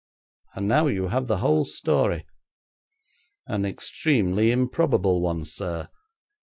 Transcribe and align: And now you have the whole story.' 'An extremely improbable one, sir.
And 0.55 0.67
now 0.67 0.87
you 0.87 1.09
have 1.09 1.27
the 1.27 1.37
whole 1.37 1.63
story.' 1.63 2.25
'An 3.45 3.65
extremely 3.65 4.49
improbable 4.49 5.21
one, 5.21 5.45
sir. 5.45 5.89